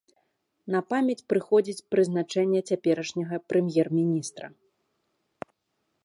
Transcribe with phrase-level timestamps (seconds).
[0.75, 4.49] На памяць прыходзіць прызначэнне цяперашняга прэм'ер-міністра.